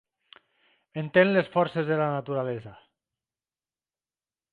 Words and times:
Entén 1.01 1.27
les 1.35 1.51
forces 1.55 1.85
de 1.91 1.97
la 2.01 2.07
naturalesa. 2.17 2.73